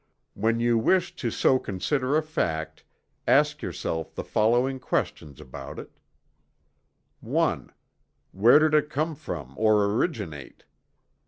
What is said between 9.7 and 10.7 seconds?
originate?